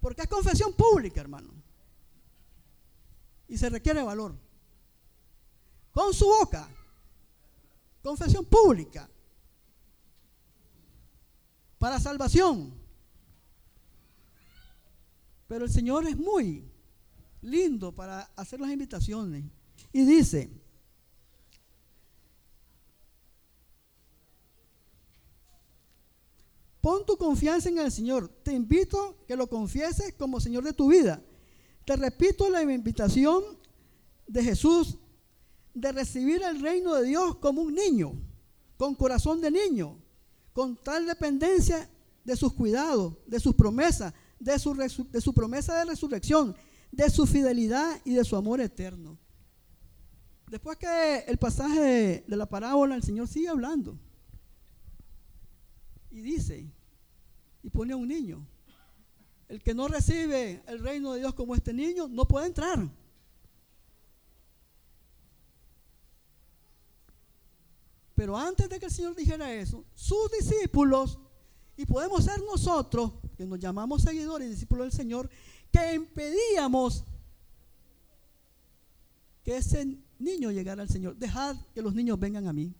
porque 0.00 0.22
es 0.22 0.28
confesión 0.28 0.74
pública, 0.74 1.20
hermano. 1.22 1.50
Y 3.48 3.56
se 3.56 3.70
requiere 3.70 4.02
valor. 4.02 4.34
Con 5.92 6.12
su 6.12 6.26
boca. 6.26 6.68
Confesión 8.02 8.44
pública. 8.44 9.08
Para 11.78 11.98
salvación. 11.98 12.83
Pero 15.46 15.64
el 15.64 15.70
Señor 15.70 16.06
es 16.06 16.16
muy 16.16 16.64
lindo 17.42 17.92
para 17.92 18.20
hacer 18.36 18.60
las 18.60 18.70
invitaciones. 18.70 19.44
Y 19.92 20.04
dice, 20.04 20.50
pon 26.80 27.04
tu 27.06 27.16
confianza 27.16 27.68
en 27.68 27.78
el 27.78 27.92
Señor. 27.92 28.28
Te 28.42 28.52
invito 28.52 29.24
que 29.26 29.36
lo 29.36 29.48
confieses 29.48 30.14
como 30.14 30.40
Señor 30.40 30.64
de 30.64 30.72
tu 30.72 30.88
vida. 30.88 31.22
Te 31.84 31.96
repito 31.96 32.48
la 32.48 32.62
invitación 32.62 33.42
de 34.26 34.42
Jesús 34.42 34.98
de 35.74 35.92
recibir 35.92 36.42
el 36.42 36.60
reino 36.60 36.94
de 36.94 37.08
Dios 37.08 37.36
como 37.36 37.62
un 37.62 37.74
niño, 37.74 38.12
con 38.76 38.94
corazón 38.94 39.40
de 39.40 39.50
niño, 39.50 39.98
con 40.52 40.76
tal 40.76 41.06
dependencia 41.06 41.90
de 42.24 42.36
sus 42.36 42.54
cuidados, 42.54 43.14
de 43.26 43.40
sus 43.40 43.54
promesas, 43.54 44.14
de 44.44 44.58
su, 44.58 44.74
de 45.10 45.20
su 45.20 45.32
promesa 45.32 45.78
de 45.78 45.86
resurrección, 45.86 46.54
de 46.92 47.10
su 47.10 47.26
fidelidad 47.26 48.00
y 48.04 48.14
de 48.14 48.24
su 48.24 48.36
amor 48.36 48.60
eterno. 48.60 49.18
Después 50.48 50.76
que 50.76 51.24
el 51.26 51.38
pasaje 51.38 51.80
de, 51.80 52.24
de 52.28 52.36
la 52.36 52.46
parábola, 52.46 52.94
el 52.94 53.02
Señor 53.02 53.26
sigue 53.26 53.48
hablando. 53.48 53.98
Y 56.10 56.20
dice, 56.20 56.70
y 57.62 57.70
pone 57.70 57.94
a 57.94 57.96
un 57.96 58.06
niño. 58.06 58.46
El 59.48 59.62
que 59.62 59.74
no 59.74 59.88
recibe 59.88 60.62
el 60.66 60.78
reino 60.78 61.12
de 61.12 61.20
Dios 61.20 61.34
como 61.34 61.54
este 61.54 61.72
niño 61.72 62.06
no 62.08 62.26
puede 62.28 62.46
entrar. 62.46 62.88
Pero 68.14 68.36
antes 68.36 68.68
de 68.68 68.78
que 68.78 68.86
el 68.86 68.92
Señor 68.92 69.16
dijera 69.16 69.52
eso, 69.52 69.84
sus 69.94 70.30
discípulos, 70.30 71.18
y 71.76 71.84
podemos 71.86 72.24
ser 72.24 72.40
nosotros, 72.42 73.12
que 73.36 73.46
nos 73.46 73.58
llamamos 73.58 74.02
seguidores 74.02 74.48
y 74.48 74.50
discípulos 74.50 74.86
del 74.86 74.92
Señor, 74.92 75.30
que 75.70 75.94
impedíamos 75.94 77.04
que 79.42 79.56
ese 79.56 79.98
niño 80.18 80.50
llegara 80.50 80.82
al 80.82 80.88
Señor. 80.88 81.16
Dejad 81.16 81.56
que 81.74 81.82
los 81.82 81.94
niños 81.94 82.18
vengan 82.18 82.46
a 82.46 82.52
mí. 82.52 82.74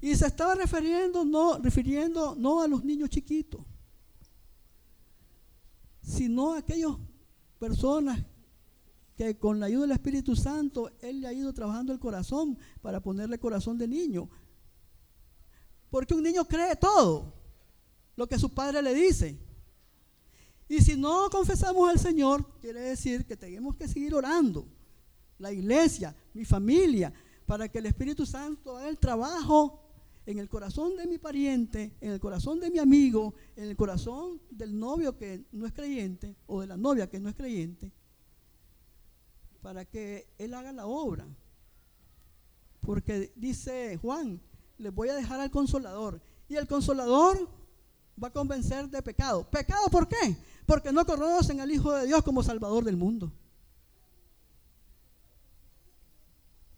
Y 0.00 0.14
se 0.14 0.26
estaba 0.26 0.54
refiriendo 0.54 1.24
no, 1.24 1.58
refiriendo 1.58 2.34
no 2.36 2.62
a 2.62 2.68
los 2.68 2.84
niños 2.84 3.08
chiquitos, 3.10 3.60
sino 6.02 6.54
a 6.54 6.58
aquellas 6.58 6.92
personas 7.58 8.20
que 9.16 9.38
con 9.38 9.60
la 9.60 9.66
ayuda 9.66 9.82
del 9.82 9.92
Espíritu 9.92 10.34
Santo 10.34 10.90
Él 11.00 11.20
le 11.20 11.28
ha 11.28 11.32
ido 11.32 11.52
trabajando 11.52 11.92
el 11.92 12.00
corazón 12.00 12.58
para 12.80 13.00
ponerle 13.00 13.38
corazón 13.38 13.78
de 13.78 13.86
niño. 13.86 14.28
Porque 15.88 16.14
un 16.14 16.22
niño 16.22 16.44
cree 16.46 16.74
todo 16.74 17.41
lo 18.16 18.26
que 18.26 18.38
su 18.38 18.50
padre 18.50 18.82
le 18.82 18.94
dice. 18.94 19.38
Y 20.68 20.80
si 20.80 20.96
no 20.96 21.28
confesamos 21.30 21.90
al 21.90 21.98
Señor, 21.98 22.46
quiere 22.60 22.80
decir 22.80 23.26
que 23.26 23.36
tenemos 23.36 23.76
que 23.76 23.88
seguir 23.88 24.14
orando. 24.14 24.66
La 25.38 25.52
iglesia, 25.52 26.14
mi 26.34 26.44
familia, 26.44 27.12
para 27.46 27.68
que 27.68 27.78
el 27.78 27.86
Espíritu 27.86 28.24
Santo 28.24 28.76
haga 28.76 28.88
el 28.88 28.98
trabajo 28.98 29.82
en 30.24 30.38
el 30.38 30.48
corazón 30.48 30.96
de 30.96 31.06
mi 31.06 31.18
pariente, 31.18 31.92
en 32.00 32.12
el 32.12 32.20
corazón 32.20 32.60
de 32.60 32.70
mi 32.70 32.78
amigo, 32.78 33.34
en 33.56 33.64
el 33.64 33.76
corazón 33.76 34.40
del 34.50 34.78
novio 34.78 35.16
que 35.16 35.44
no 35.52 35.66
es 35.66 35.72
creyente 35.72 36.36
o 36.46 36.60
de 36.60 36.68
la 36.68 36.76
novia 36.76 37.10
que 37.10 37.18
no 37.18 37.28
es 37.28 37.34
creyente, 37.34 37.92
para 39.60 39.84
que 39.84 40.28
Él 40.38 40.54
haga 40.54 40.72
la 40.72 40.86
obra. 40.86 41.26
Porque 42.80 43.32
dice 43.36 43.96
Juan, 43.98 44.40
les 44.78 44.94
voy 44.94 45.08
a 45.08 45.14
dejar 45.14 45.40
al 45.40 45.50
consolador. 45.50 46.20
Y 46.48 46.56
el 46.56 46.66
consolador 46.66 47.48
va 48.22 48.28
a 48.28 48.32
convencer 48.32 48.88
de 48.88 49.02
pecado. 49.02 49.48
¿Pecado 49.50 49.88
por 49.90 50.08
qué? 50.08 50.36
Porque 50.66 50.92
no 50.92 51.04
conocen 51.04 51.60
al 51.60 51.70
Hijo 51.70 51.92
de 51.92 52.06
Dios 52.06 52.22
como 52.22 52.42
Salvador 52.42 52.84
del 52.84 52.96
mundo. 52.96 53.32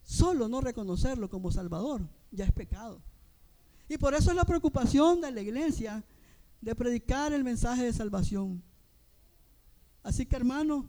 Solo 0.02 0.48
no 0.48 0.60
reconocerlo 0.60 1.28
como 1.30 1.50
Salvador 1.50 2.02
ya 2.30 2.44
es 2.44 2.52
pecado. 2.52 3.00
Y 3.88 3.98
por 3.98 4.14
eso 4.14 4.30
es 4.30 4.36
la 4.36 4.44
preocupación 4.44 5.20
de 5.20 5.30
la 5.30 5.40
iglesia 5.40 6.04
de 6.60 6.74
predicar 6.74 7.32
el 7.32 7.44
mensaje 7.44 7.84
de 7.84 7.92
salvación. 7.92 8.62
Así 10.02 10.26
que 10.26 10.36
hermano, 10.36 10.86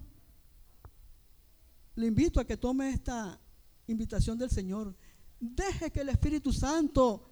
le 1.96 2.08
invito 2.08 2.40
a 2.40 2.46
que 2.46 2.58
tome 2.58 2.90
esta 2.90 3.40
invitación 3.88 4.38
del 4.38 4.50
Señor. 4.50 4.96
Deje 5.40 5.92
que 5.92 6.02
el 6.02 6.10
Espíritu 6.10 6.52
Santo 6.52 7.30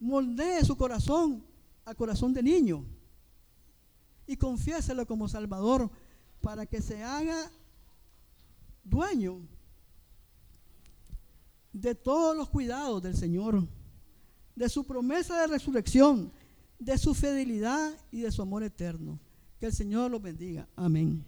moldee 0.00 0.64
su 0.64 0.76
corazón 0.76 1.44
a 1.84 1.94
corazón 1.94 2.32
de 2.32 2.42
niño 2.42 2.84
y 4.26 4.36
confiéselo 4.36 5.06
como 5.06 5.28
Salvador 5.28 5.90
para 6.40 6.66
que 6.66 6.80
se 6.80 7.02
haga 7.02 7.50
dueño 8.82 9.40
de 11.72 11.94
todos 11.94 12.36
los 12.36 12.48
cuidados 12.48 13.02
del 13.02 13.16
Señor, 13.16 13.66
de 14.54 14.68
su 14.68 14.84
promesa 14.84 15.40
de 15.40 15.48
resurrección, 15.48 16.32
de 16.78 16.96
su 16.98 17.14
fidelidad 17.14 17.92
y 18.12 18.20
de 18.20 18.30
su 18.30 18.42
amor 18.42 18.62
eterno. 18.62 19.18
Que 19.58 19.66
el 19.66 19.72
Señor 19.72 20.10
los 20.10 20.22
bendiga. 20.22 20.68
Amén. 20.76 21.24